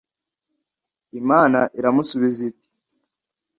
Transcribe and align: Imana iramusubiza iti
Imana 1.21 1.59
iramusubiza 1.79 2.39
iti 2.49 2.67